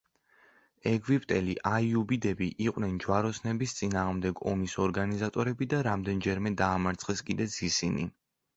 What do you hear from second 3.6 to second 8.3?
წინააღმდეგ ომის ორგანიზატორები და რამდენიმეჯერ დაამარცხეს კიდეც ისინი.